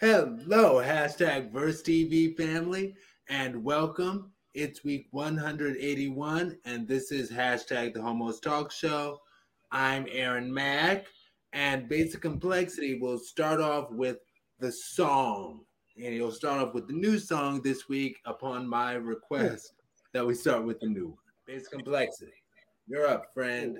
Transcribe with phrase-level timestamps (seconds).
[0.00, 2.94] Hello, hashtag Verse TV family,
[3.28, 4.32] and welcome.
[4.54, 9.20] It's week 181, and this is hashtag the Homos Talk Show.
[9.72, 11.04] I'm Aaron Mack,
[11.52, 14.16] and Basic Complexity will start off with
[14.58, 15.66] the song,
[15.98, 19.74] and he'll start off with the new song this week upon my request
[20.14, 21.16] that we start with the new one.
[21.46, 22.32] Basic Complexity.
[22.86, 23.78] You're up, friend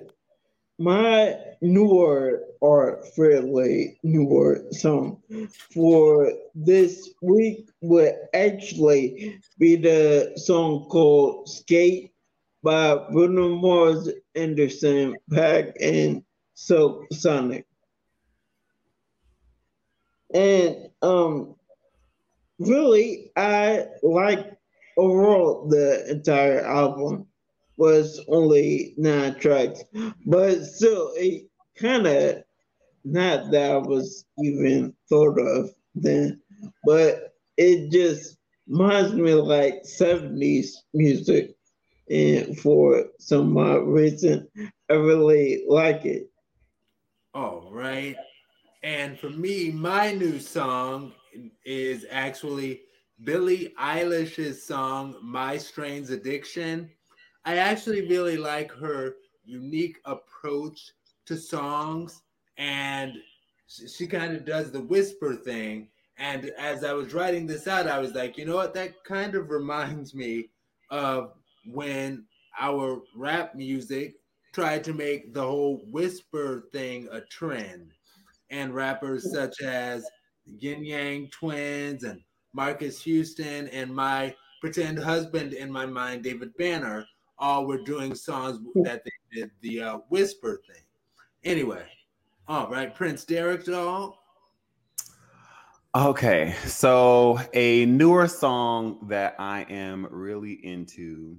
[0.81, 5.21] my newer or fairly newer song
[5.71, 12.11] for this week would actually be the song called Skate
[12.63, 16.23] by Bruno Mars, Anderson .Paak, and
[16.55, 17.67] Silk Sonic.
[20.33, 21.55] And um
[22.57, 24.57] really I like
[24.97, 27.27] overall the entire album
[27.77, 29.83] was only nine tracks,
[30.25, 32.43] but still, it kind of
[33.03, 36.41] not that I was even thought of then,
[36.85, 41.55] but it just reminds me like 70s music.
[42.09, 44.47] And for some uh, reason,
[44.89, 46.29] I really like it.
[47.33, 48.17] All right.
[48.83, 51.13] And for me, my new song
[51.63, 52.81] is actually
[53.23, 56.89] Billie Eilish's song, My Strange Addiction.
[57.45, 60.91] I actually really like her unique approach
[61.25, 62.21] to songs,
[62.57, 63.13] and
[63.67, 65.87] she, she kind of does the whisper thing.
[66.17, 68.73] And as I was writing this out, I was like, you know what?
[68.75, 70.49] That kind of reminds me
[70.89, 71.33] of
[71.65, 72.25] when
[72.59, 74.15] our rap music
[74.53, 77.91] tried to make the whole whisper thing a trend.
[78.49, 80.05] And rappers such as
[80.45, 82.21] Ying Yang Twins and
[82.53, 87.07] Marques Houston and my pretend husband in my mind, David Banner,
[87.41, 90.83] all were doing songs that they did the uh, whisper thing.
[91.43, 91.83] Anyway,
[92.47, 94.19] all right, Prince Derek doll.
[95.93, 101.35] Okay, so a newer song that I am really into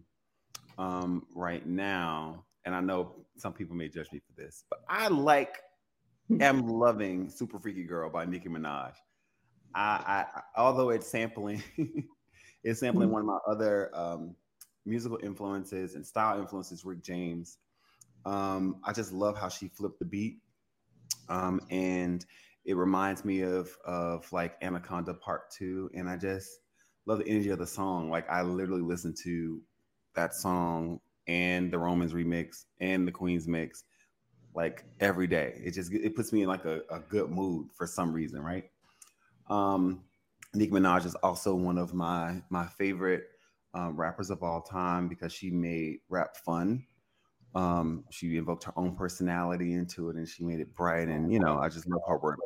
[0.76, 5.08] um, right now, and I know some people may judge me for this, but I
[5.08, 5.58] like,
[6.40, 8.92] am loving "Super Freaky Girl" by Nicki Minaj.
[9.74, 11.62] I, I although it's sampling,
[12.64, 14.34] it's sampling one of my other um,
[14.84, 17.58] musical influences and style influences, Rick James.
[18.24, 20.38] Um, I just love how she flipped the beat.
[21.28, 22.24] Um, and
[22.64, 26.48] it reminds me of of like Anaconda Part Two, and I just
[27.06, 28.10] love the energy of the song.
[28.10, 29.60] Like I literally listen to
[30.14, 33.84] that song and the Romans remix and the Queens mix
[34.54, 35.60] like every day.
[35.64, 38.64] It just it puts me in like a, a good mood for some reason, right?
[39.48, 40.02] Um,
[40.54, 43.24] Nicki Minaj is also one of my my favorite
[43.74, 46.84] um, rappers of all time because she made rap fun.
[47.54, 51.08] Um, she invoked her own personality into it and she made it bright.
[51.08, 52.38] And, you know, I just love her work.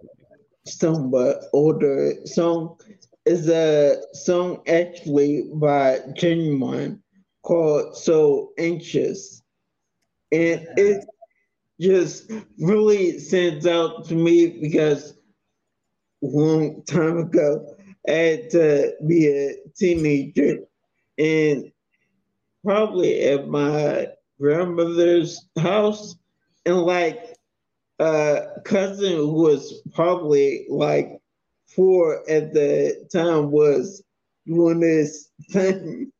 [0.66, 2.76] Some but older song
[3.24, 7.00] is a song actually by Ginuwine
[7.42, 9.42] called So Anxious.
[10.32, 11.04] And it
[11.80, 15.14] just really stands out to me because
[16.22, 17.76] a long time ago,
[18.08, 20.58] I had to be a teenager
[21.18, 21.70] and
[22.64, 24.08] probably at my
[24.40, 26.16] grandmother's house
[26.64, 27.36] and like
[27.98, 31.20] a cousin who was probably like
[31.74, 34.02] four at the time was
[34.46, 36.12] doing this thing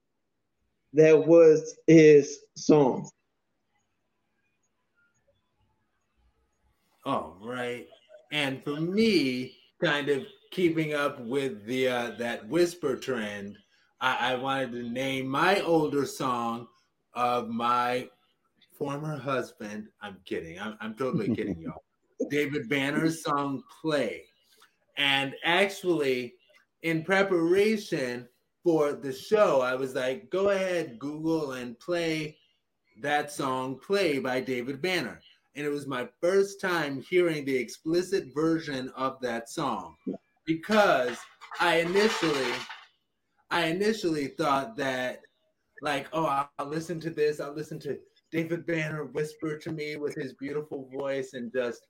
[0.94, 3.08] that was his song.
[7.04, 7.86] All right.
[8.32, 13.56] And for me, kind of keeping up with the uh, that whisper trend,
[14.00, 16.68] I, I wanted to name my older song
[17.14, 18.08] of my
[18.78, 19.88] former husband.
[20.02, 20.60] I'm kidding.
[20.60, 21.82] I'm, I'm totally kidding, y'all.
[22.30, 24.24] David Banner's song Play.
[24.96, 26.34] And actually,
[26.82, 28.28] in preparation
[28.62, 32.36] for the show, I was like, go ahead, Google, and play
[33.00, 35.20] that song Play by David Banner.
[35.54, 39.96] And it was my first time hearing the explicit version of that song
[40.44, 41.16] because
[41.60, 42.52] I initially
[43.50, 45.20] I initially thought that,
[45.82, 47.40] like, oh, I'll, listen to this.
[47.40, 47.98] I'll listen to
[48.32, 51.86] David Banner whisper to me with his beautiful voice and just,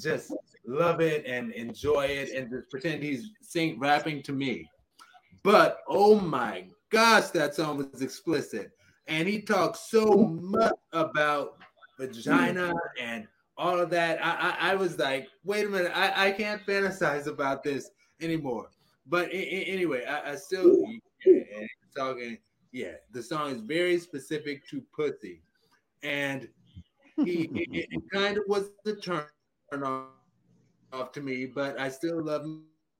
[0.00, 0.32] just
[0.66, 4.68] love it and enjoy it and just pretend he's sing rapping to me.
[5.42, 8.70] But oh my gosh, that song was explicit,
[9.08, 10.06] and he talks so
[10.40, 11.56] much about
[11.98, 13.26] vagina and
[13.56, 14.24] all of that.
[14.24, 17.90] I, I, I was like, wait a minute, I, I can't fantasize about this
[18.20, 18.70] anymore.
[19.06, 20.84] But anyway, I, I still
[21.24, 21.66] yeah,
[21.96, 22.38] talking.
[22.72, 25.42] Yeah, the song is very specific to pussy,
[26.02, 26.48] and
[27.16, 29.26] he it, it, kind of was the turn
[29.82, 30.06] off,
[30.92, 31.46] off to me.
[31.46, 32.46] But I still love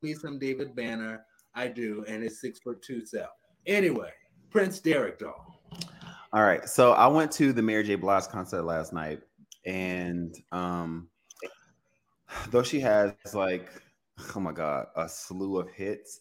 [0.02, 1.24] me some David Banner.
[1.54, 3.30] I do, and his six foot two self.
[3.66, 4.10] Anyway,
[4.50, 5.60] Prince Derek doll.
[6.32, 6.66] All right.
[6.68, 7.94] So I went to the Mary J.
[7.96, 9.20] Blige concert last night,
[9.66, 11.08] and um,
[12.50, 13.70] though she has like,
[14.36, 16.20] oh my god, a slew of hits,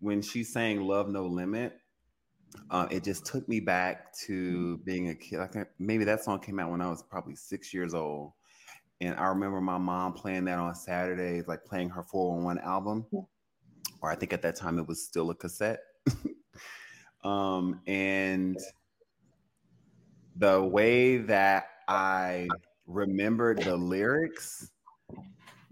[0.00, 1.78] when she sang "Love No Limit,"
[2.70, 5.40] uh, it just took me back to being a kid.
[5.40, 8.32] I think maybe that song came out when I was probably six years old,
[9.00, 13.06] and I remember my mom playing that on Saturdays, like playing her 411 album,
[14.00, 15.80] or I think at that time it was still a cassette.
[17.24, 18.58] um, and
[20.36, 22.48] the way that I
[22.86, 24.70] remembered the lyrics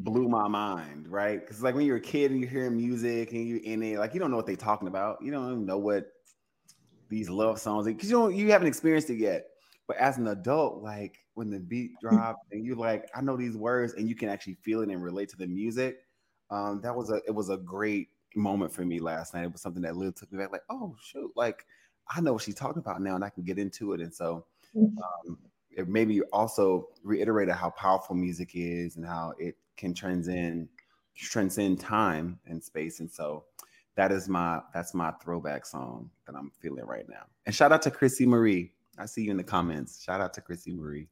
[0.02, 1.40] blew my mind, right?
[1.40, 4.14] Because like when you're a kid and you hear music and you're in it, like
[4.14, 5.22] you don't know what they're talking about.
[5.22, 6.06] You don't even know what
[7.08, 9.46] these love songs because you don't you haven't experienced it yet.
[9.86, 13.56] But as an adult, like when the beat drops and you're like, I know these
[13.56, 16.06] words and you can actually feel it and relate to the music.
[16.50, 19.44] Um, that was a it was a great moment for me last night.
[19.44, 21.64] It was something that Lil took me back, like, oh shoot, like
[22.08, 24.00] I know what she's talking about now, and I can get into it.
[24.00, 24.44] And so
[24.76, 25.38] um,
[25.70, 30.68] it maybe also reiterated how powerful music is and how it can transcend
[31.16, 33.00] transcend time and space.
[33.00, 33.44] And so
[33.96, 37.24] that is my that's my throwback song that I'm feeling right now.
[37.46, 38.72] And shout out to Chrissy Marie.
[38.98, 40.02] I see you in the comments.
[40.02, 41.08] Shout out to Chrissy Marie.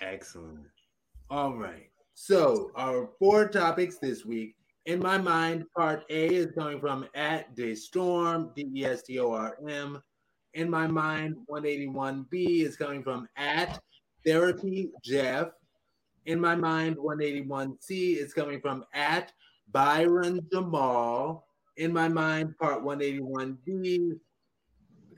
[0.00, 0.66] Excellent.
[1.30, 1.90] All right.
[2.14, 4.56] So our four topics this week.
[4.86, 10.00] In my mind, part A is coming from at Destorm, D-E-S-T-O-R-M.
[10.54, 13.80] In my mind, 181B is coming from at
[14.24, 15.48] Therapy Jeff.
[16.26, 19.32] In my mind, 181C is coming from at
[19.70, 21.46] Byron Jamal.
[21.76, 24.18] In my mind, part 181D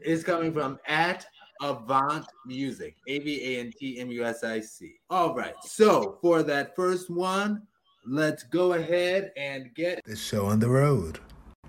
[0.04, 1.26] is coming from at
[1.62, 4.96] Avant Music, A V A N T M U S I C.
[5.08, 5.54] All right.
[5.62, 7.62] So for that first one,
[8.06, 11.20] let's go ahead and get the show on the road.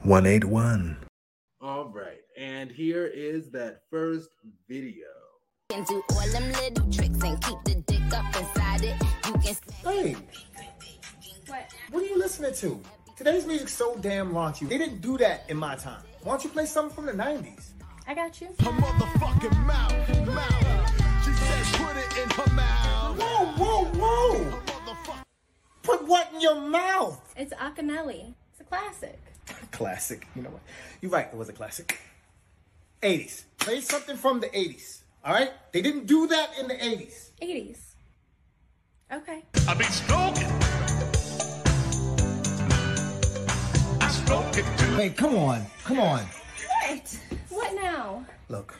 [0.03, 0.97] 181.
[1.61, 2.21] All right.
[2.37, 4.29] And here is that first
[4.67, 5.07] video.
[8.09, 9.01] Can do all them little tricks and keep the dick up inside it.
[9.25, 10.15] You can Hey,
[11.47, 11.73] What?
[11.91, 12.81] what are you listening to?
[13.15, 14.67] Today's music's so damn raunchy.
[14.69, 16.01] They didn't do that in my time.
[16.23, 17.71] Why don't you play something from the 90s?
[18.07, 18.47] I got you.
[18.47, 21.25] her motherfucking mouth, mouth.
[21.25, 23.19] She said put it in her mouth.
[23.19, 24.59] Whoa, whoa, whoa!
[25.83, 27.19] Put what in your mouth?
[27.37, 28.33] It's Akinyele.
[28.51, 29.19] It's a classic.
[29.71, 30.27] Classic.
[30.35, 30.61] You know what?
[31.01, 31.99] You're right, it was a classic.
[33.03, 33.43] 80s.
[33.59, 35.01] Play something from the 80s.
[35.23, 35.51] All right?
[35.71, 37.29] They didn't do that in the 80s.
[37.41, 37.77] 80s.
[39.11, 39.43] Okay.
[39.67, 40.45] I be stroking.
[43.99, 44.95] I stroke it too.
[44.95, 45.65] Hey, come on.
[45.83, 46.23] Come on.
[46.85, 47.19] What?
[47.49, 48.23] What now?
[48.49, 48.79] Look,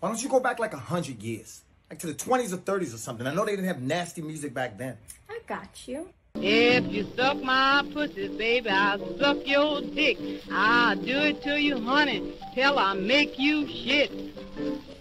[0.00, 1.60] why don't you go back like a hundred years?
[1.90, 3.26] Like to the 20s or 30s or something.
[3.26, 4.96] I know they didn't have nasty music back then.
[5.28, 6.08] I got you.
[6.36, 10.16] If you suck my pussy, baby, I'll suck your dick.
[10.50, 14.10] I'll do it to you, honey, till I make you shit.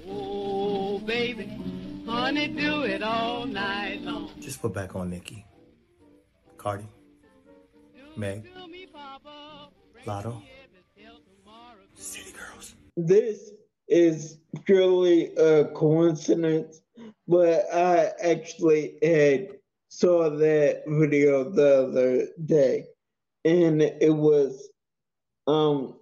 [0.10, 1.50] Oh, baby,
[2.06, 4.30] honey, do it all night long.
[4.40, 5.46] Just put back on Nicki.
[6.58, 6.86] Cardi.
[8.16, 8.50] Meg.
[10.06, 10.42] Latto.
[11.96, 12.76] City Girls.
[12.98, 13.52] This
[13.88, 16.82] is purely a coincidence,
[17.28, 19.50] but I actually had
[19.90, 22.88] saw that video the other day,
[23.46, 24.70] and it was
[25.48, 25.96] um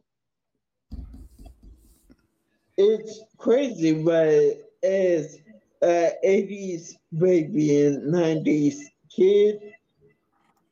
[2.77, 5.39] it's crazy, but as
[5.83, 9.59] a 80s baby and 90s kid,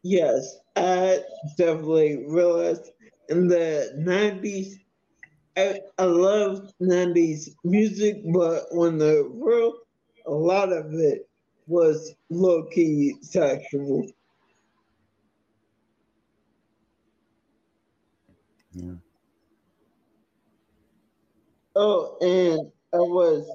[0.03, 1.19] yes, I
[1.57, 2.91] definitely realized
[3.29, 4.77] in the 90s,
[5.57, 9.75] I, I love 90s music, but when the world,
[10.27, 11.29] a lot of it
[11.67, 14.05] was low key sexual.
[18.73, 18.95] Yeah.
[21.75, 23.49] Oh, and I was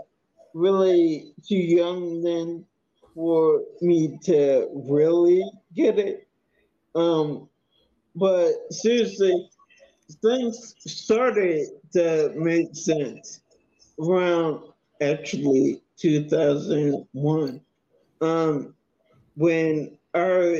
[0.54, 2.64] really too young then
[3.14, 5.44] for me to really
[5.74, 6.28] get it.
[6.94, 7.48] Um,
[8.14, 9.48] but seriously,
[10.22, 13.40] things started to make sense
[14.00, 14.62] around
[15.00, 17.60] actually 2001
[18.20, 18.74] um,
[19.36, 20.56] when our,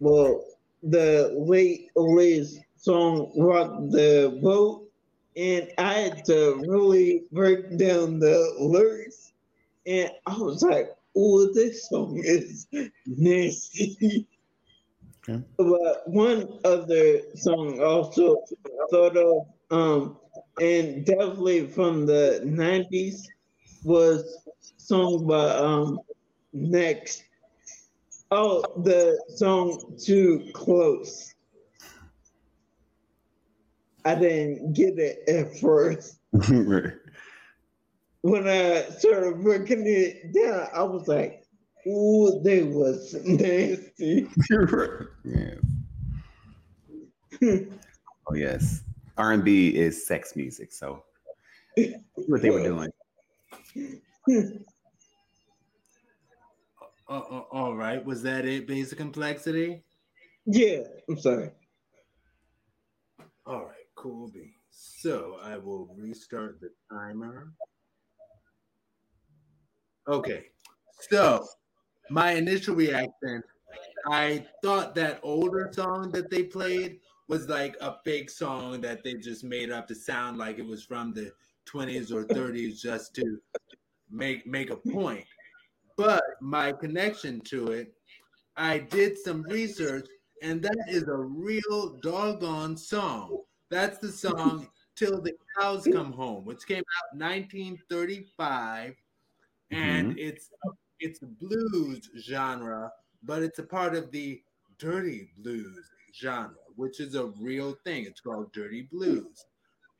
[0.00, 0.44] well,
[0.82, 4.87] the late Aaliyah's song Rock the Boat
[5.38, 9.32] and I had to really break down the lyrics,
[9.86, 12.66] and I was like, "Oh, this song is
[13.06, 14.26] nasty."
[15.28, 15.44] Okay.
[15.56, 18.42] But one other song also
[18.90, 20.16] thought of, um,
[20.60, 23.22] and definitely from the '90s,
[23.84, 24.38] was
[24.76, 26.00] song by um,
[26.52, 27.22] Next.
[28.32, 31.34] Oh, the song "Too Close."
[34.08, 36.18] I didn't get it at first.
[36.32, 36.94] right.
[38.22, 41.44] When I started breaking it down, I was like,
[41.86, 44.26] "Ooh, they was nasty."
[45.24, 45.54] yeah.
[48.30, 48.80] oh yes,
[49.18, 50.72] R and B is sex music.
[50.72, 51.04] So
[52.14, 52.90] what they were doing.
[57.10, 58.02] Uh, uh, all right.
[58.02, 58.66] Was that it?
[58.66, 59.82] Basic complexity.
[60.46, 61.50] Yeah, I'm sorry.
[63.46, 63.77] All right.
[63.98, 64.54] Cool beans.
[64.70, 67.52] So I will restart the timer.
[70.06, 70.46] Okay.
[71.10, 71.44] So
[72.08, 73.42] my initial reaction,
[74.06, 79.14] I thought that older song that they played was like a fake song that they
[79.14, 81.32] just made up to sound like it was from the
[81.68, 83.40] 20s or 30s just to
[84.12, 85.24] make make a point.
[85.96, 87.92] But my connection to it,
[88.56, 90.06] I did some research,
[90.40, 93.42] and that is a real doggone song.
[93.70, 98.94] That's the song "Till the Cows Come Home," which came out 1935,
[99.70, 100.18] and Mhm.
[100.18, 100.50] it's
[101.00, 104.42] it's blues genre, but it's a part of the
[104.78, 108.04] dirty blues genre, which is a real thing.
[108.04, 109.44] It's called dirty blues,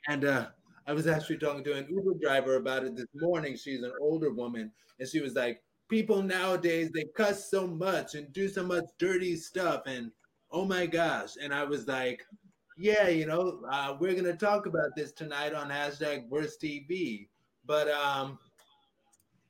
[0.08, 0.50] and uh,
[0.86, 3.56] I was actually talking to an Uber driver about it this morning.
[3.56, 8.32] She's an older woman, and she was like, "People nowadays they cuss so much and
[8.32, 10.12] do so much dirty stuff, and
[10.50, 12.26] oh my gosh!" And I was like,
[12.78, 17.28] "Yeah, you know, uh, we're gonna talk about this tonight on hashtag Worst TV."
[17.66, 18.38] But um,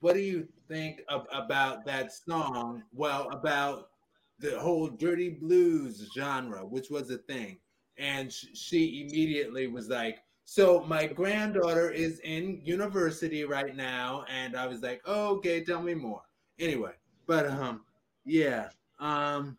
[0.00, 2.82] what do you think of, about that song?
[2.92, 3.90] Well, about
[4.38, 7.58] the whole dirty blues genre, which was a thing.
[7.98, 14.24] And sh- she immediately was like, So my granddaughter is in university right now.
[14.28, 16.22] And I was like, oh, okay, tell me more.
[16.58, 16.92] Anyway,
[17.26, 17.84] but um,
[18.24, 18.68] yeah.
[19.00, 19.56] Um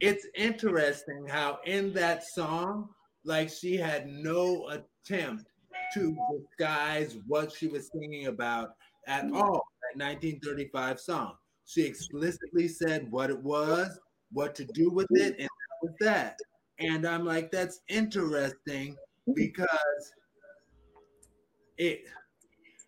[0.00, 2.88] it's interesting how in that song,
[3.24, 5.46] like she had no attempt
[5.94, 8.70] to disguise what she was singing about
[9.06, 9.36] at mm-hmm.
[9.36, 9.62] all.
[9.94, 11.32] That 1935 song.
[11.64, 13.98] She explicitly said what it was,
[14.32, 16.38] what to do with it, and that was that.
[16.78, 19.32] And I'm like, that's interesting mm-hmm.
[19.34, 20.12] because
[21.78, 22.04] it,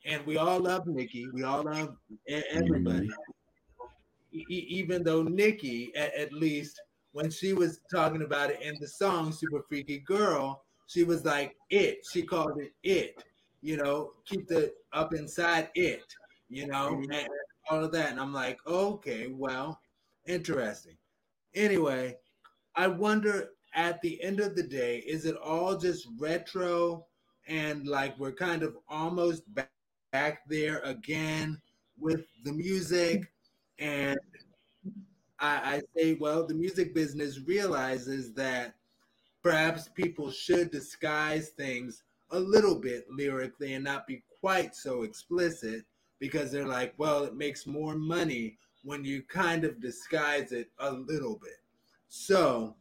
[0.04, 1.28] and we all love Nicki.
[1.32, 1.96] We all love
[2.28, 3.08] everybody.
[3.08, 4.32] Mm-hmm.
[4.32, 6.80] E- e- even though Nicki, at, at least
[7.12, 11.54] when she was talking about it in the song Super Freaky Girl, she was like
[11.70, 11.98] it.
[12.12, 13.22] She called it it.
[13.60, 16.04] You know, keep the up inside it.
[16.48, 17.12] You know, mm-hmm.
[17.12, 17.28] and
[17.70, 18.10] all of that.
[18.10, 19.80] And I'm like, okay, well,
[20.26, 20.96] interesting.
[21.54, 22.16] Anyway,
[22.76, 27.06] I wonder at the end of the day, is it all just retro
[27.46, 29.70] and like we're kind of almost back,
[30.12, 31.60] back there again
[31.98, 33.30] with the music?
[33.78, 34.18] And
[35.40, 38.74] I, I say, well, the music business realizes that
[39.42, 45.84] perhaps people should disguise things a little bit lyrically and not be quite so explicit
[46.18, 50.92] because they're like, well, it makes more money when you kind of disguise it a
[50.92, 51.60] little bit.
[52.08, 52.74] So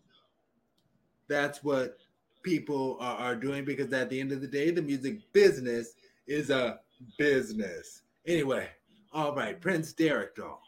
[1.27, 1.97] that's what
[2.43, 5.93] people are, are doing because at the end of the day, the music business
[6.27, 6.79] is a
[7.17, 8.01] business.
[8.25, 8.67] Anyway,
[9.13, 10.61] all right, Prince Derek doll.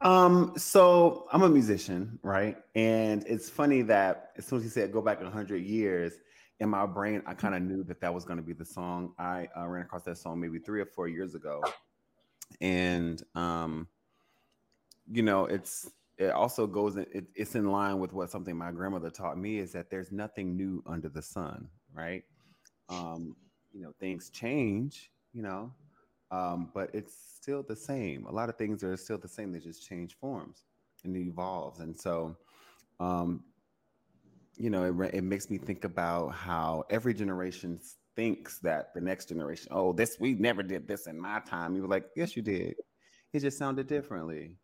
[0.00, 2.56] Um, so I'm a musician, right?
[2.74, 6.14] And it's funny that as soon as he said go back 100 years,
[6.58, 9.14] in my brain, I kind of knew that that was going to be the song.
[9.18, 11.62] I uh, ran across that song maybe three or four years ago,
[12.60, 13.88] and um,
[15.10, 18.70] you know, it's it also goes in, it, it's in line with what something my
[18.70, 22.24] grandmother taught me is that there's nothing new under the sun, right?
[22.90, 23.34] Um,
[23.72, 25.72] you know, things change, you know,
[26.30, 28.26] um, but it's still the same.
[28.26, 29.52] A lot of things are still the same.
[29.52, 30.64] They just change forms
[31.04, 31.80] and it evolves.
[31.80, 32.36] And so,
[32.98, 33.42] um,
[34.56, 37.80] you know, it, it makes me think about how every generation
[38.14, 41.74] thinks that the next generation, oh, this we never did this in my time.
[41.74, 42.74] You were like, yes, you did.
[43.32, 44.56] It just sounded differently.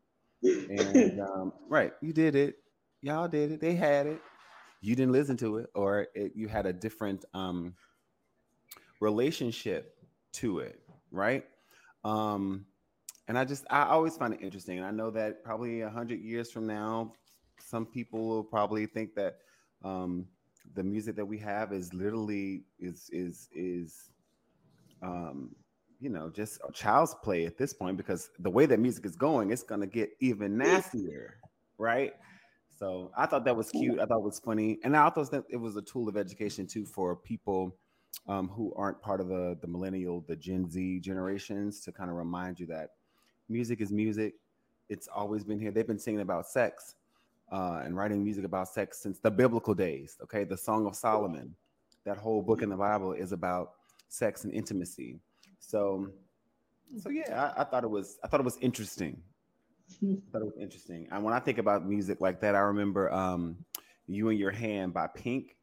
[0.43, 2.57] And um, right, you did it.
[3.03, 3.61] Y'all did it.
[3.61, 4.21] They had it.
[4.83, 7.75] You didn't listen to it, or it, you had a different um,
[9.01, 9.97] relationship
[10.35, 10.81] to it,
[11.11, 11.45] right?
[12.07, 12.67] Um,
[13.29, 14.79] and I just I always find it interesting.
[14.79, 17.13] And I know that probably a hundred years from now,
[17.59, 19.39] some people will probably think that
[19.85, 20.27] um,
[20.75, 24.11] the music that we have is literally is is is
[25.03, 25.57] um,
[26.01, 29.17] you know just a child's play at this point because the way that music is
[29.17, 31.39] going, it's gonna get even nastier,
[31.79, 32.13] right?
[32.79, 33.99] So I thought that was cute.
[33.99, 36.69] I thought it was funny, and I thought that it was a tool of education
[36.69, 37.77] too for people
[38.29, 42.17] um, who aren't part of the the millennial, the Gen Z generations, to kind of
[42.17, 42.91] remind you that
[43.49, 44.35] music is music.
[44.89, 45.71] It's always been here.
[45.71, 46.95] They've been singing about sex
[47.53, 50.17] uh, and writing music about sex since the biblical days.
[50.23, 51.55] Okay, the Song of Solomon,
[52.05, 53.73] that whole book in the Bible is about
[54.09, 55.19] sex and intimacy.
[55.59, 56.09] So,
[56.99, 59.21] so yeah, I, I thought it was I thought it was interesting.
[60.03, 61.09] I thought it was interesting.
[61.11, 63.57] And when I think about music like that, I remember um,
[64.07, 65.56] "You and Your Hand" by Pink.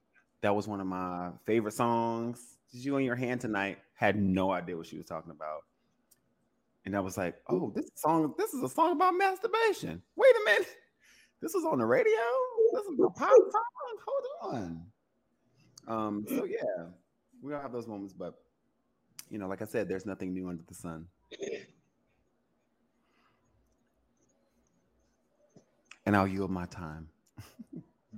[0.43, 2.57] That was one of my favorite songs.
[2.73, 3.77] Did "You and Your Hand" tonight.
[3.93, 5.61] Had no idea what she was talking about.
[6.85, 10.01] And I was like, oh, this song, this is a song about masturbation.
[10.15, 10.67] Wait a minute.
[11.41, 12.21] This was on the radio?
[12.73, 13.97] This is a pop song?
[14.07, 14.85] Hold on.
[15.89, 16.85] Um, so yeah,
[17.41, 18.35] we all have those moments, but
[19.29, 21.05] you know, like I said, there's nothing new under the sun.
[26.05, 27.09] And I'll yield my time.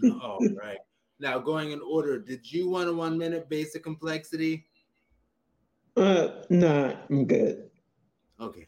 [0.21, 0.77] All right.
[1.19, 4.65] Now going in order, did you want a one minute basic complexity?
[5.95, 7.69] Uh, nah, I'm good.
[8.39, 8.67] Okay.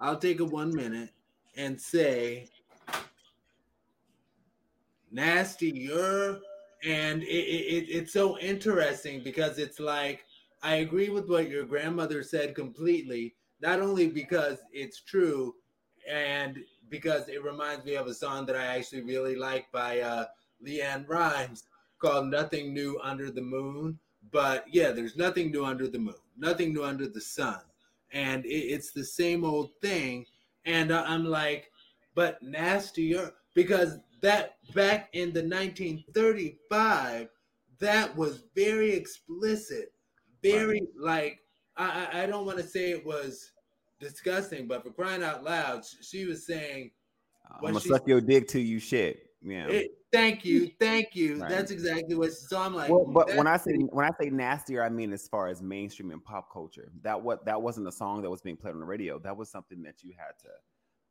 [0.00, 1.10] I'll take a one minute
[1.56, 2.48] and say
[5.12, 6.40] nastier.
[6.82, 10.24] And it, it, it's so interesting because it's like,
[10.62, 15.54] I agree with what your grandmother said completely, not only because it's true
[16.10, 16.58] and
[16.90, 20.26] because it reminds me of a song that I actually really like by uh,
[20.62, 21.64] LeAnn Rimes
[22.04, 23.98] called Nothing New Under the Moon.
[24.30, 27.60] But yeah, there's nothing new under the moon, nothing new under the sun
[28.14, 30.24] and it, it's the same old thing.
[30.64, 31.70] And I'm like,
[32.14, 37.28] but nastier because that back in the 1935,
[37.80, 39.92] that was very explicit,
[40.42, 40.88] very right.
[40.98, 41.40] like
[41.76, 43.52] I I don't want to say it was
[44.00, 46.92] disgusting, but for crying out loud, she was saying,
[47.50, 49.66] "I'm gonna suck your dick till you shit." Yeah.
[49.66, 51.36] It, thank you, thank you.
[51.36, 51.50] Right.
[51.50, 52.32] That's exactly what.
[52.32, 55.28] So I'm like, well, but when I say when I say nastier, I mean as
[55.28, 56.90] far as mainstream and pop culture.
[57.02, 59.18] That what that wasn't a song that was being played on the radio.
[59.18, 60.48] That was something that you had to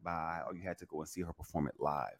[0.04, 2.18] buy or you had to go and see her perform it live.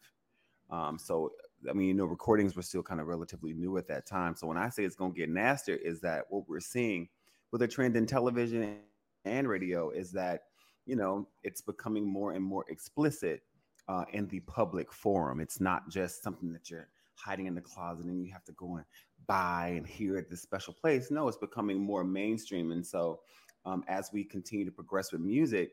[0.70, 1.32] Um, so
[1.68, 4.36] I mean, you know, recordings were still kind of relatively new at that time.
[4.36, 7.08] So when I say it's gonna get nastier, is that what we're seeing
[7.50, 8.78] with a trend in television
[9.24, 10.42] and radio is that
[10.86, 13.42] you know it's becoming more and more explicit
[13.88, 15.40] uh, in the public forum.
[15.40, 18.76] It's not just something that you're hiding in the closet and you have to go
[18.76, 18.84] and
[19.26, 21.10] buy and hear at this special place.
[21.10, 22.72] No, it's becoming more mainstream.
[22.72, 23.20] And so,
[23.66, 25.70] um, as we continue to progress with music,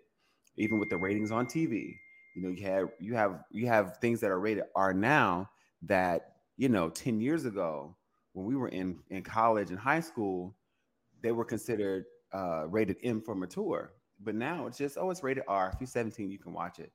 [0.58, 1.95] even with the ratings on TV,
[2.36, 5.50] you know, you have you have you have things that are rated R now
[5.84, 7.95] that you know 10 years ago
[8.34, 10.56] when we were in in college and high school,
[11.21, 13.93] they were considered uh, rated M for mature.
[14.24, 15.71] But now it's just oh, it's rated R.
[15.74, 16.91] If you're 17, you can watch it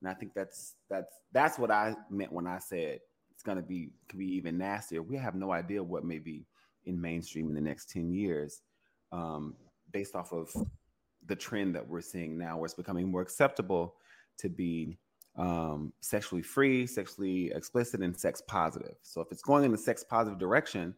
[0.00, 3.00] and I think that's that's that's what I meant when I said
[3.32, 5.02] it's gonna be could be even nastier.
[5.02, 6.46] We have no idea what may be
[6.86, 8.62] in mainstream in the next 10 years,
[9.12, 9.54] um,
[9.92, 10.50] based off of
[11.26, 13.94] the trend that we're seeing now, where it's becoming more acceptable
[14.38, 14.98] to be
[15.36, 18.94] um, sexually free, sexually explicit, and sex positive.
[19.02, 20.94] So if it's going in the sex positive direction,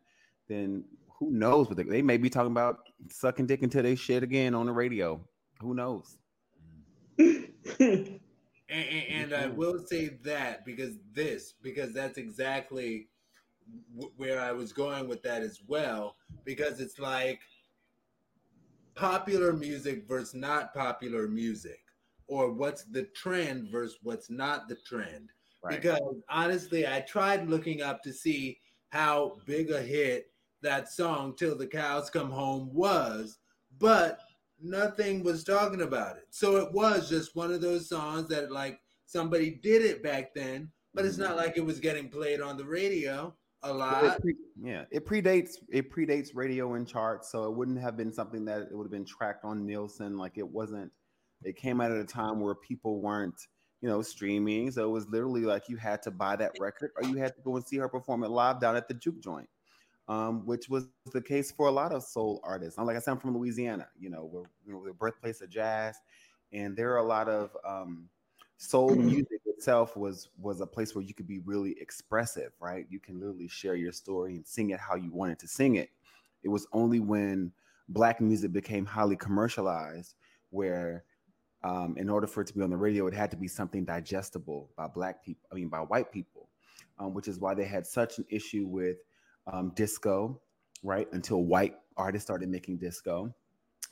[0.49, 0.85] then
[1.19, 4.55] who knows what they, they may be talking about sucking dick until they shit again
[4.55, 5.21] on the radio.
[5.61, 6.17] Who knows?
[8.73, 13.09] And, and, I will say that because this, because that's exactly
[13.95, 16.17] w- where I was going with that as well.
[16.45, 17.41] Because it's like
[18.95, 21.81] popular music versus not popular music,
[22.29, 25.31] or what's the trend versus what's not the trend.
[25.63, 25.81] Right.
[25.81, 28.59] Because honestly, I tried looking up to see
[28.89, 30.31] how big a hit
[30.63, 33.39] that song "Till the Cows Come Home" was,
[33.79, 34.21] but
[34.62, 36.27] nothing was talking about it.
[36.31, 40.70] So it was just one of those songs that like somebody did it back then,
[40.94, 41.38] but it's not mm-hmm.
[41.38, 44.05] like it was getting played on the radio a lot.
[44.05, 48.12] It pre- yeah, it predates it predates radio and charts, so it wouldn't have been
[48.12, 50.16] something that it would have been tracked on Nielsen.
[50.16, 50.90] Like it wasn't.
[51.44, 53.48] It came out at a time where people weren't,
[53.81, 54.70] you know, streaming.
[54.70, 57.42] So it was literally like you had to buy that record, or you had to
[57.42, 59.48] go and see her perform it live down at the juke joint
[60.09, 62.79] um, which was the case for a lot of soul artists.
[62.79, 65.97] like I said, I'm from Louisiana, you know, we're, you know, the birthplace of jazz,
[66.53, 68.09] and there are a lot of um,
[68.57, 72.87] soul music itself was was a place where you could be really expressive, right?
[72.91, 75.91] You can literally share your story and sing it how you wanted to sing it.
[76.43, 77.53] It was only when
[77.88, 80.15] black music became highly commercialized
[80.51, 81.05] where
[81.65, 83.85] um, in order for it to be on the radio, it had to be something
[83.85, 86.49] digestible by black people, I mean, by white people,
[86.99, 88.97] um, which is why they had such an issue with
[89.46, 90.40] um, disco,
[90.83, 91.09] right?
[91.12, 93.35] Until white artists started making disco,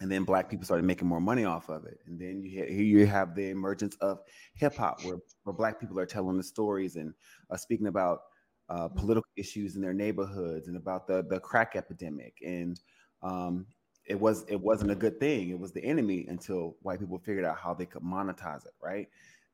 [0.00, 1.98] and then black people started making more money off of it.
[2.06, 4.20] And then you here you have the emergence of
[4.54, 7.12] hip hop, where, where black people are telling the stories and
[7.50, 8.22] uh, speaking about
[8.68, 12.34] uh, political issues in their neighborhoods and about the the crack epidemic.
[12.44, 12.80] And
[13.22, 13.66] um,
[14.06, 15.50] it was it wasn't a good thing.
[15.50, 19.08] It was the enemy until white people figured out how they could monetize it, right?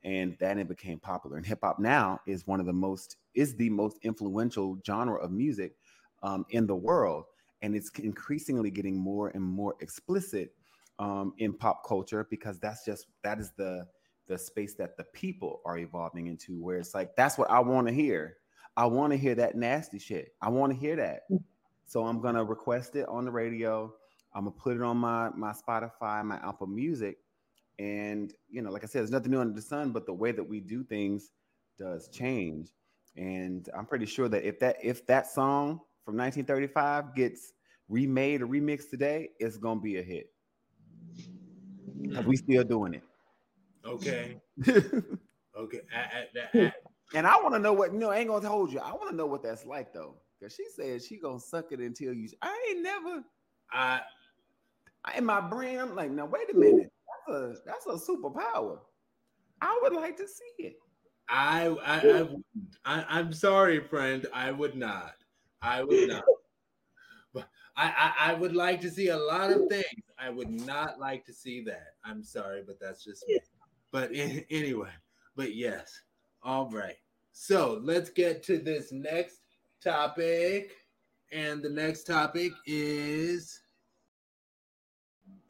[0.06, 1.36] and then it became popular.
[1.36, 5.32] And hip hop now is one of the most is the most influential genre of
[5.32, 5.74] music
[6.22, 7.24] um, in the world,
[7.62, 10.54] and it's increasingly getting more and more explicit
[10.98, 13.86] um, in pop culture because that's just that is the
[14.28, 17.86] the space that the people are evolving into, where it's like that's what I want
[17.88, 18.38] to hear.
[18.76, 20.34] I want to hear that nasty shit.
[20.42, 21.22] I want to hear that.
[21.86, 23.92] So I'm gonna request it on the radio.
[24.34, 27.18] I'm gonna put it on my my Spotify, my Apple Music,
[27.78, 30.32] and you know, like I said, there's nothing new under the sun, but the way
[30.32, 31.30] that we do things
[31.78, 32.70] does change.
[33.16, 37.52] And I'm pretty sure that if that if that song from 1935 gets
[37.88, 40.30] remade or remixed today, it's gonna be a hit.
[42.24, 43.02] We still doing it.
[43.84, 44.40] Okay.
[44.68, 45.80] okay.
[45.92, 46.72] I, I, I,
[47.14, 48.10] and I want to know what you know.
[48.10, 48.78] I ain't gonna hold you.
[48.78, 51.80] I want to know what that's like though, because she said she gonna suck it
[51.80, 52.28] until you.
[52.40, 53.24] I ain't never.
[53.72, 54.00] I
[55.16, 56.92] in my brain, I'm like, now wait a minute.
[57.26, 58.78] That's a that's a superpower.
[59.60, 60.76] I would like to see it.
[61.28, 62.28] I I,
[62.84, 64.26] I, I am sorry, friend.
[64.32, 65.14] I would not.
[65.62, 66.24] I would not.
[67.78, 70.02] I, I I would like to see a lot of things.
[70.18, 71.94] I would not like to see that.
[72.04, 73.38] I'm sorry, but that's just me.
[73.92, 74.90] But in, anyway,
[75.36, 76.00] but yes.
[76.42, 76.96] All right.
[77.32, 79.40] So let's get to this next
[79.82, 80.72] topic.
[81.32, 83.60] And the next topic is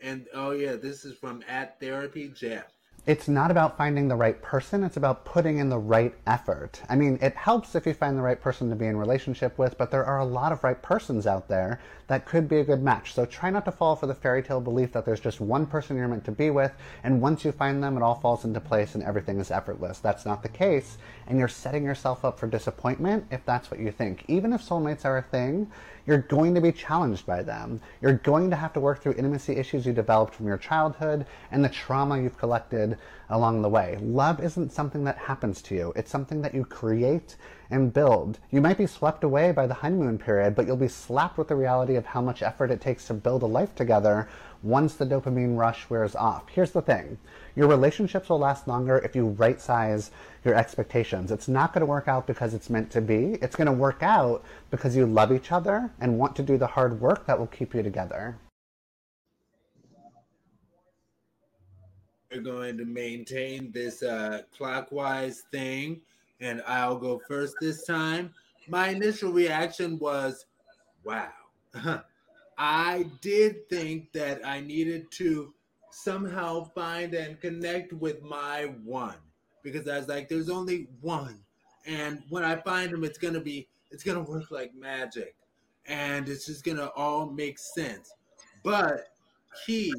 [0.00, 2.75] and oh yeah, this is from at therapy Jeff.
[3.06, 6.82] It's not about finding the right person, it's about putting in the right effort.
[6.88, 9.78] I mean, it helps if you find the right person to be in relationship with,
[9.78, 12.82] but there are a lot of right persons out there that could be a good
[12.82, 13.14] match.
[13.14, 15.96] So try not to fall for the fairy tale belief that there's just one person
[15.96, 16.72] you're meant to be with,
[17.04, 20.00] and once you find them, it all falls into place and everything is effortless.
[20.00, 23.92] That's not the case, and you're setting yourself up for disappointment if that's what you
[23.92, 24.24] think.
[24.26, 25.70] Even if soulmates are a thing,
[26.06, 27.80] you're going to be challenged by them.
[28.00, 31.64] You're going to have to work through intimacy issues you developed from your childhood and
[31.64, 32.96] the trauma you've collected
[33.30, 33.98] along the way.
[34.00, 37.36] Love isn't something that happens to you, it's something that you create
[37.70, 38.38] and build.
[38.50, 41.56] You might be swept away by the honeymoon period, but you'll be slapped with the
[41.56, 44.28] reality of how much effort it takes to build a life together
[44.62, 46.48] once the dopamine rush wears off.
[46.48, 47.18] Here's the thing
[47.56, 50.10] your relationships will last longer if you right size
[50.44, 51.32] your expectations.
[51.32, 53.38] It's not going to work out because it's meant to be.
[53.40, 56.66] It's going to work out because you love each other and want to do the
[56.66, 58.36] hard work that will keep you together.
[62.30, 66.02] We're going to maintain this uh, clockwise thing,
[66.40, 68.34] and I'll go first this time.
[68.68, 70.44] My initial reaction was,
[71.04, 71.30] wow.
[72.58, 75.54] I did think that I needed to
[75.90, 79.16] somehow find and connect with my one
[79.62, 81.40] because I was like, there's only one.
[81.86, 85.34] And when I find him, it's gonna be, it's gonna work like magic.
[85.86, 88.12] And it's just gonna all make sense.
[88.62, 89.08] But
[89.66, 89.92] he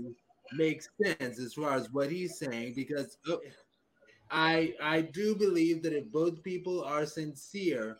[0.53, 3.37] makes sense as far as what he's saying because uh,
[4.29, 7.97] I I do believe that if both people are sincere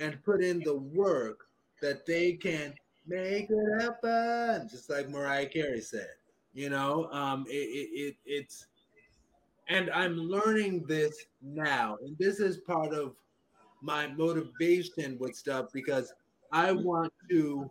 [0.00, 1.46] and put in the work,
[1.80, 2.74] that they can
[3.06, 6.10] make it happen, just like Mariah Carey said.
[6.54, 8.66] You know, um, it, it, it it's
[9.68, 13.14] and I'm learning this now, and this is part of
[13.82, 16.12] my motivation with stuff because
[16.52, 17.70] I want to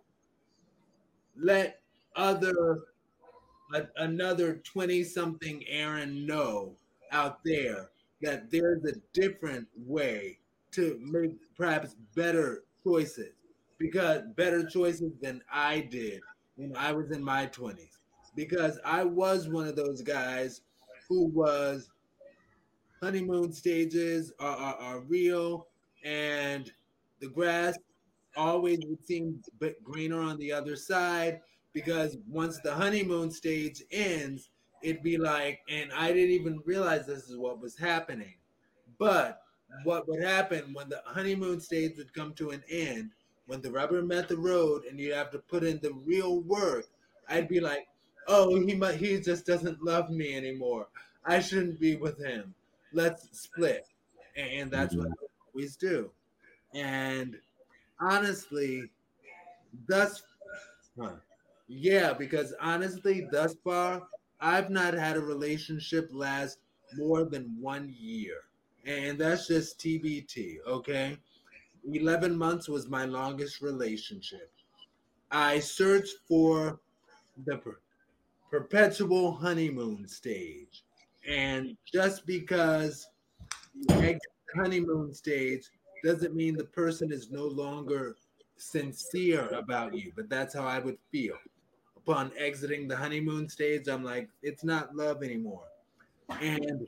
[1.37, 1.79] let
[2.15, 2.79] other
[3.73, 6.75] a, another 20 something Aaron know
[7.11, 7.89] out there
[8.21, 10.39] that there's a different way
[10.71, 13.33] to make perhaps better choices
[13.77, 16.21] because better choices than I did
[16.55, 17.96] when I was in my 20s
[18.37, 20.61] because I was one of those guys
[21.09, 21.89] who was
[23.01, 25.67] honeymoon stages are, are, are real
[26.05, 26.71] and
[27.19, 27.75] the grass
[28.37, 31.41] always would seem a bit greener on the other side
[31.73, 34.49] because once the honeymoon stage ends,
[34.83, 38.35] it'd be like, and I didn't even realize this is what was happening.
[38.99, 39.41] But
[39.83, 43.11] what would happen when the honeymoon stage would come to an end,
[43.47, 46.85] when the rubber met the road and you have to put in the real work,
[47.27, 47.87] I'd be like,
[48.27, 50.87] oh, he might, he just doesn't love me anymore.
[51.25, 52.53] I shouldn't be with him.
[52.93, 53.87] Let's split.
[54.35, 55.13] And that's what mm-hmm.
[55.13, 56.09] I always do.
[56.73, 57.37] And
[57.99, 58.89] honestly,
[59.87, 60.23] thus,
[60.99, 61.13] huh,
[61.67, 64.03] yeah, because honestly, thus far,
[64.39, 66.59] I've not had a relationship last
[66.95, 68.43] more than one year.
[68.85, 71.17] And that's just TBT, okay?
[71.91, 74.51] 11 months was my longest relationship.
[75.31, 76.79] I searched for
[77.45, 77.57] the
[78.49, 80.83] perpetual honeymoon stage.
[81.27, 83.07] And just because
[83.73, 84.21] you exit
[84.53, 85.69] the honeymoon stage
[86.03, 88.15] doesn't mean the person is no longer
[88.57, 91.35] sincere about you, but that's how I would feel
[92.07, 95.65] upon exiting the honeymoon stage, I'm like, it's not love anymore.
[96.41, 96.87] And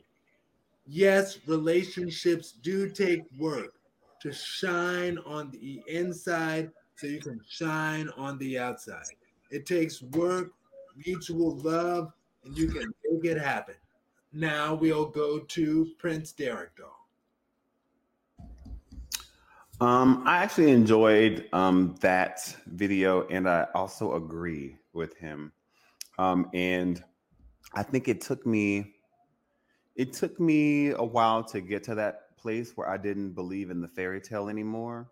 [0.87, 3.73] yes, relationships do take work
[4.21, 9.03] to shine on the inside so you can shine on the outside.
[9.51, 10.51] It takes work,
[11.05, 13.75] mutual love, and you can make it happen.
[14.31, 16.99] Now we'll go to Prince Derek Doll.
[19.81, 25.53] Um, I actually enjoyed um, that video, and I also agree with him.
[26.17, 27.01] Um, and
[27.73, 28.95] I think it took me
[29.95, 33.81] it took me a while to get to that place where I didn't believe in
[33.81, 35.11] the fairy tale anymore.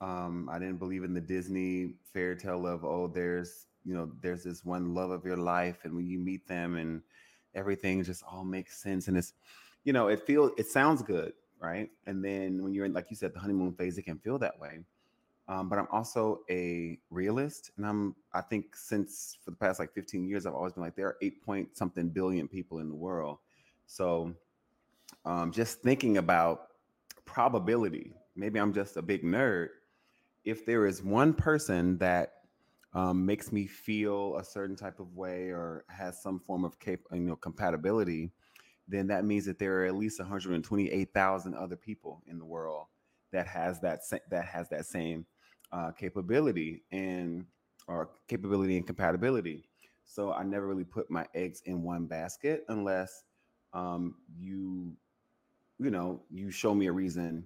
[0.00, 4.44] Um, I didn't believe in the Disney fairy tale of oh, there's you know there's
[4.44, 7.02] this one love of your life, and when you meet them, and
[7.54, 9.34] everything just all makes sense, and it's
[9.84, 11.32] you know it feels it sounds good
[11.64, 11.90] right?
[12.06, 14.58] And then when you're in, like you said, the honeymoon phase, it can feel that
[14.60, 14.80] way.
[15.48, 19.92] Um, but I'm also a realist, and I'm I think since for the past like
[19.92, 22.94] 15 years, I've always been like there are eight point something billion people in the
[22.94, 23.38] world.
[23.86, 24.34] So
[25.26, 26.68] um, just thinking about
[27.26, 29.68] probability, maybe I'm just a big nerd.
[30.46, 32.43] If there is one person that
[32.94, 37.00] um, makes me feel a certain type of way or has some form of cap-
[37.12, 38.30] you know compatibility,
[38.86, 42.86] then that means that there are at least 128,000 other people in the world
[43.32, 45.26] that has that that has that same
[45.72, 47.44] uh, capability and
[47.88, 49.64] or capability and compatibility.
[50.04, 53.24] So I never really put my eggs in one basket unless
[53.72, 54.94] um, you
[55.80, 57.44] you know you show me a reason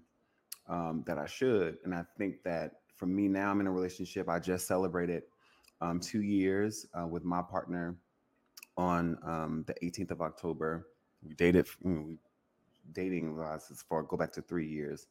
[0.69, 1.79] um, that I should.
[1.85, 4.29] And I think that for me now, I'm in a relationship.
[4.29, 5.23] I just celebrated
[5.81, 7.97] um, two years uh, with my partner
[8.77, 10.87] on um, the 18th of October
[11.23, 12.17] we dated, you know,
[12.93, 15.07] dating wise as far go back to three years.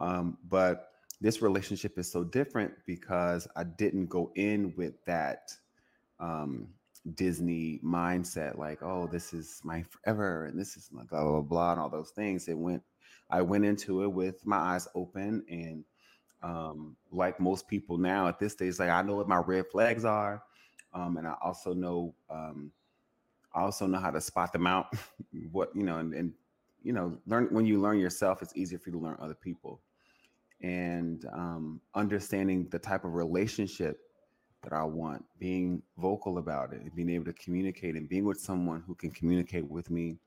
[0.00, 5.52] Um, but this relationship is so different because I didn't go in with that
[6.20, 6.68] um,
[7.14, 11.72] Disney mindset, like, oh, this is my forever and this is my blah blah blah
[11.72, 12.48] and all those things.
[12.48, 12.82] It went,
[13.30, 15.84] I went into it with my eyes open and
[16.42, 20.04] um, like most people now at this stage, like I know what my red flags
[20.04, 20.42] are,
[20.92, 22.72] um, and I also know um,
[23.54, 24.94] I also know how to spot them out.
[25.52, 26.32] what you know, and, and
[26.82, 29.80] you know, learn when you learn yourself, it's easier for you to learn other people.
[30.62, 33.98] And um, understanding the type of relationship
[34.62, 38.82] that I want, being vocal about it, being able to communicate, and being with someone
[38.86, 40.18] who can communicate with me,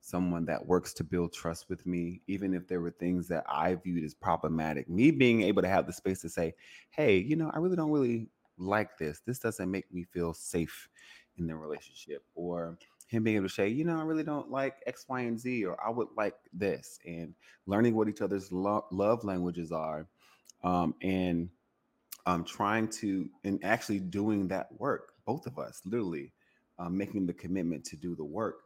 [0.00, 3.74] someone that works to build trust with me, even if there were things that I
[3.74, 4.88] viewed as problematic.
[4.88, 6.54] Me being able to have the space to say,
[6.90, 9.20] "Hey, you know, I really don't really like this.
[9.20, 10.88] This doesn't make me feel safe
[11.36, 14.82] in the relationship or him being able to say, you know, I really don't like
[14.86, 17.34] X, Y, and Z, or I would like this, and
[17.66, 20.06] learning what each other's lo- love languages are,
[20.62, 21.48] um, and
[22.26, 26.32] um, trying to and actually doing that work, both of us, literally
[26.78, 28.56] um, making the commitment to do the work,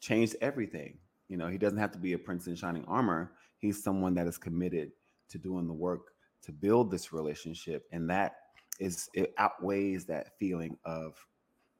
[0.00, 0.98] changed everything.
[1.28, 3.32] You know, he doesn't have to be a prince in shining armor.
[3.58, 4.92] He's someone that is committed
[5.28, 8.36] to doing the work to build this relationship, and that
[8.78, 11.16] is it outweighs that feeling of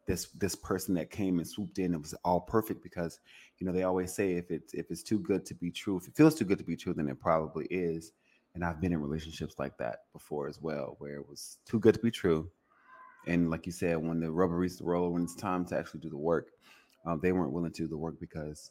[0.07, 3.18] this this person that came and swooped in it was all perfect because
[3.59, 6.07] you know they always say if it's if it's too good to be true if
[6.07, 8.12] it feels too good to be true then it probably is
[8.55, 11.94] and i've been in relationships like that before as well where it was too good
[11.94, 12.48] to be true
[13.26, 16.00] and like you said when the rubber meets the road when it's time to actually
[16.00, 16.50] do the work
[17.07, 18.71] uh, they weren't willing to do the work because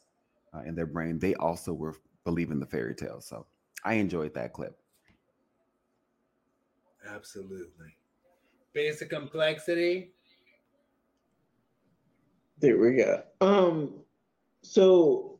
[0.54, 1.94] uh, in their brain they also were
[2.24, 3.46] believing the fairy tale so
[3.84, 4.78] i enjoyed that clip
[7.08, 7.96] absolutely
[8.72, 10.10] basic complexity
[12.58, 13.22] there we go.
[13.40, 13.94] Um,
[14.62, 15.38] so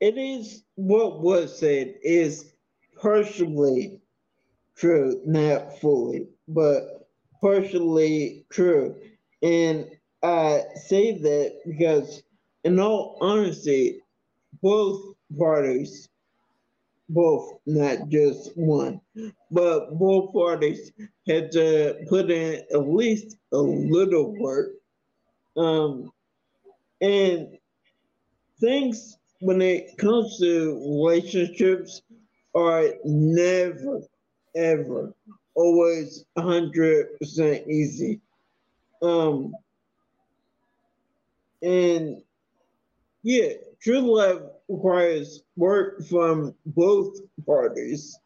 [0.00, 2.52] it is what was said is
[3.00, 4.00] partially
[4.74, 7.08] true, not fully, but
[7.40, 8.96] partially true.
[9.42, 9.90] And
[10.26, 12.22] I say that because,
[12.64, 14.00] in all honesty,
[14.60, 16.08] both parties,
[17.08, 19.00] both, not just one,
[19.52, 20.90] but both parties
[21.28, 24.72] had to put in at least a little work
[25.56, 26.12] um,
[27.00, 27.56] and
[28.60, 32.02] things when it comes to relationships
[32.54, 34.00] are never,
[34.54, 35.14] ever,
[35.54, 38.20] always 100% easy.
[39.02, 39.54] Um,
[41.62, 42.22] and
[43.22, 48.18] yeah, true love requires work from both parties,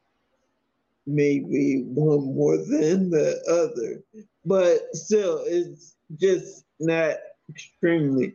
[1.07, 4.03] maybe one more than the other,
[4.45, 7.17] but still, it's just not
[7.49, 8.35] extremely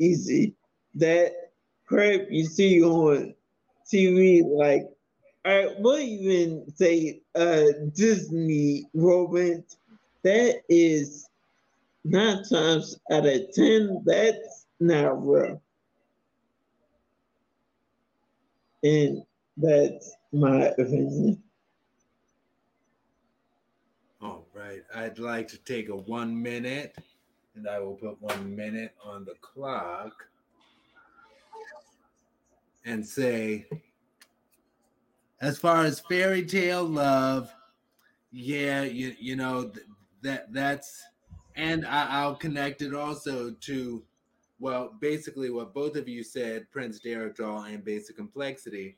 [0.00, 0.54] easy.
[0.94, 1.32] That
[1.86, 3.34] crap you see on
[3.90, 4.88] TV, like
[5.44, 9.76] I will even say uh Disney romance,
[10.22, 11.28] that is
[12.04, 15.60] nine times out of ten, that's not real.
[18.82, 19.22] And
[19.56, 21.42] that's my opinion.
[24.20, 24.82] All right.
[24.94, 26.96] I'd like to take a one minute,
[27.54, 30.26] and I will put one minute on the clock
[32.84, 33.66] and say,
[35.40, 37.54] as far as fairy tale love,
[38.30, 39.86] yeah, you you know th-
[40.22, 41.02] that that's,
[41.56, 44.02] and I, I'll connect it also to,
[44.58, 48.96] well, basically what both of you said, Prince Derek Doll and Basic Complexity.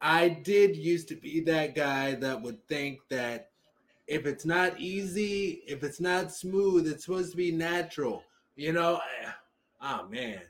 [0.00, 3.50] I did used to be that guy that would think that
[4.06, 8.22] if it's not easy, if it's not smooth, it's supposed to be natural.
[8.56, 9.00] You know,
[9.80, 10.42] oh man.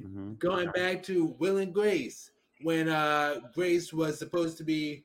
[0.00, 0.34] Mm-hmm.
[0.34, 2.30] Going back to Will and Grace,
[2.62, 5.04] when uh Grace was supposed to be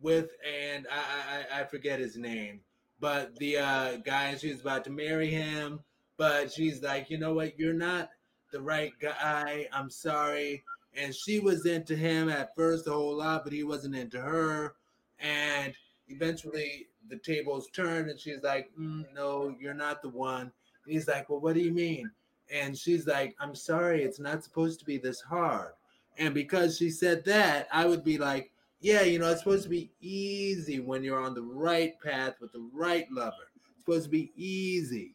[0.00, 2.60] with and I I, I forget his name,
[3.00, 5.80] but the uh guy she's about to marry him,
[6.16, 8.10] but she's like, you know what, you're not
[8.52, 9.68] the right guy.
[9.72, 10.62] I'm sorry
[10.96, 14.74] and she was into him at first a whole lot, but he wasn't into her.
[15.18, 15.74] And
[16.08, 20.52] eventually the tables turned, and she's like, mm, "No, you're not the one."
[20.84, 22.10] And he's like, "Well, what do you mean?"
[22.50, 25.72] And she's like, "I'm sorry, it's not supposed to be this hard."
[26.18, 29.68] And because she said that, I would be like, "Yeah, you know, it's supposed to
[29.68, 33.50] be easy when you're on the right path with the right lover.
[33.70, 35.14] It's supposed to be easy."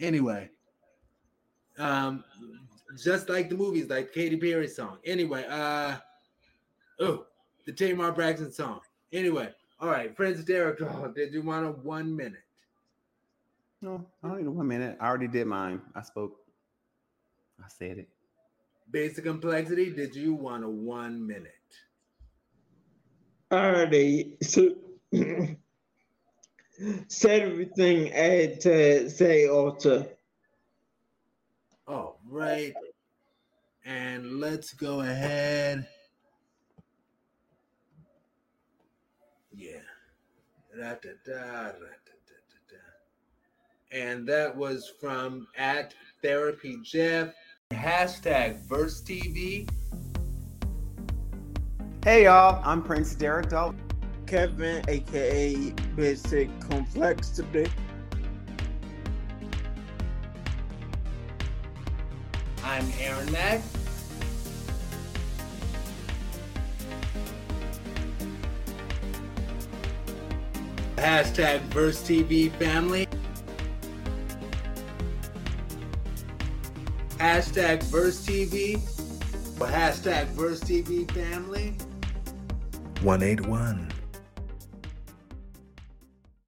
[0.00, 0.50] Anyway,
[1.78, 2.24] um,
[3.02, 4.98] just like the movies, like Katy Perry song.
[5.04, 5.96] Anyway, uh,
[7.00, 7.26] oh,
[7.66, 8.80] the Tamar Braxton song.
[9.12, 12.44] Anyway, all right, friends, Derek, oh, did you want a one minute?
[13.80, 14.96] No, I don't need one minute.
[15.00, 15.80] I already did mine.
[15.94, 16.36] I spoke.
[17.58, 18.08] I said it.
[18.90, 19.90] Basic complexity.
[19.90, 21.54] Did you want a one minute?
[23.52, 24.76] Already said
[27.42, 30.08] everything I had to say also.
[31.86, 32.72] All right.
[33.84, 35.86] And let's go ahead.
[39.54, 39.80] Yeah.
[43.92, 47.34] And that was from at Therapy Jeff.
[47.70, 49.68] Hashtag Verse TV.
[52.04, 53.76] Hey y'all, I'm Prince Derek Doll.
[54.26, 57.70] Kevin, aka Basic Complexity.
[62.64, 63.60] I'm Aaron Mack.
[70.96, 73.06] Hashtag Verse TV family.
[77.18, 78.80] Hashtag Verse TV.
[79.60, 81.76] Hashtag Verse TV family.
[83.02, 83.91] 181.